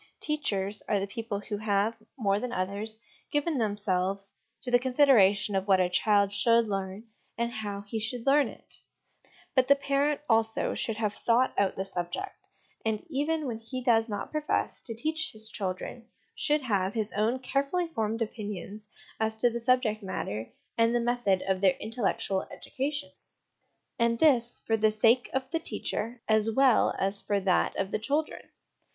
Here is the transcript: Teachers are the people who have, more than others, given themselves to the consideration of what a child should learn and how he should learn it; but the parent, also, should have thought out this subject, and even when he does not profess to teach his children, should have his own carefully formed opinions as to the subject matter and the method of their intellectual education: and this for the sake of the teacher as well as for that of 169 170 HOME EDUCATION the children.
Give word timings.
Teachers 0.19 0.81
are 0.89 0.99
the 0.99 1.05
people 1.05 1.39
who 1.41 1.57
have, 1.57 1.95
more 2.17 2.39
than 2.39 2.51
others, 2.51 2.97
given 3.31 3.59
themselves 3.59 4.33
to 4.63 4.71
the 4.71 4.79
consideration 4.79 5.55
of 5.55 5.67
what 5.67 5.79
a 5.79 5.91
child 5.91 6.33
should 6.33 6.65
learn 6.67 7.03
and 7.37 7.51
how 7.51 7.81
he 7.81 7.99
should 7.99 8.25
learn 8.25 8.47
it; 8.47 8.79
but 9.53 9.67
the 9.67 9.75
parent, 9.75 10.19
also, 10.27 10.73
should 10.73 10.95
have 10.97 11.13
thought 11.13 11.53
out 11.55 11.75
this 11.75 11.93
subject, 11.93 12.47
and 12.83 13.03
even 13.11 13.45
when 13.45 13.59
he 13.59 13.83
does 13.83 14.09
not 14.09 14.31
profess 14.31 14.81
to 14.81 14.95
teach 14.95 15.33
his 15.33 15.47
children, 15.49 16.07
should 16.33 16.63
have 16.63 16.95
his 16.95 17.11
own 17.11 17.37
carefully 17.37 17.85
formed 17.85 18.23
opinions 18.23 18.87
as 19.19 19.35
to 19.35 19.51
the 19.51 19.59
subject 19.59 20.01
matter 20.01 20.51
and 20.79 20.95
the 20.95 20.99
method 20.99 21.43
of 21.43 21.61
their 21.61 21.75
intellectual 21.77 22.41
education: 22.51 23.11
and 23.99 24.17
this 24.17 24.63
for 24.65 24.75
the 24.75 24.89
sake 24.89 25.29
of 25.31 25.51
the 25.51 25.59
teacher 25.59 26.23
as 26.27 26.49
well 26.49 26.91
as 26.97 27.21
for 27.21 27.39
that 27.39 27.73
of 27.75 27.85
169 27.85 27.85
170 27.85 27.85
HOME 27.85 27.85
EDUCATION 27.85 27.91
the 27.91 27.99
children. 28.01 28.49